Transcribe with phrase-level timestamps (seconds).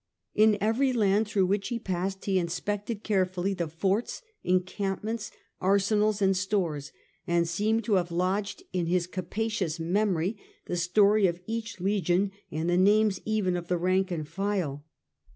[0.33, 6.35] In every land through which he passed he inspected carefully the forts, encampments, arsenals, and
[6.35, 6.91] stores,
[7.27, 12.67] and seemed to have lodged in his capacious memory the story of each legion, and
[12.67, 14.83] the names even of the rank and file.